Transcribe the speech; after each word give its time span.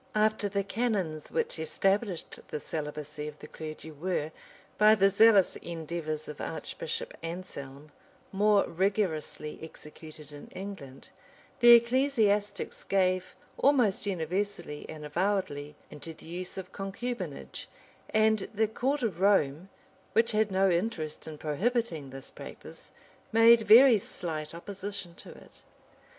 [*] 0.07 0.15
After 0.15 0.49
the 0.49 0.63
canons 0.63 1.29
which 1.29 1.59
established 1.59 2.39
the 2.47 2.59
celibacy 2.59 3.27
of 3.27 3.37
the 3.37 3.45
clergy 3.47 3.91
were, 3.91 4.31
by 4.75 4.95
the 4.95 5.11
zealous 5.11 5.57
endeavors 5.57 6.27
of 6.27 6.41
Archbishop 6.41 7.13
Anselrn, 7.21 7.89
more 8.31 8.65
rigorously 8.67 9.59
executed 9.61 10.31
in 10.31 10.47
England, 10.55 11.09
the 11.59 11.73
ecclesiastics 11.73 12.83
gave, 12.83 13.35
almost 13.59 14.07
universally 14.07 14.89
and 14.89 15.05
avowedly, 15.05 15.75
into 15.91 16.15
the 16.15 16.25
use 16.25 16.57
of 16.57 16.71
concubinage 16.71 17.67
and 18.09 18.49
the 18.55 18.67
court 18.67 19.03
of 19.03 19.19
Rome, 19.19 19.69
which 20.13 20.31
had 20.31 20.49
no 20.49 20.67
interest 20.67 21.27
in 21.27 21.37
prohibiting 21.37 22.09
this 22.09 22.31
practice, 22.31 22.91
made 23.31 23.61
very 23.61 23.99
slight 23.99 24.55
opposition 24.55 25.13
to 25.17 25.29
it. 25.29 25.61